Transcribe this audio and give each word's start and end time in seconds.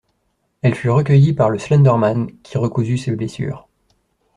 Elle 0.63 0.73
fut 0.73 0.89
recueillie 0.89 1.33
par 1.33 1.51
le 1.51 1.59
Slender 1.59 1.93
Man 1.95 2.25
qui 2.41 2.57
recousu 2.57 2.97
ses 2.97 3.11
blessures. 3.11 3.67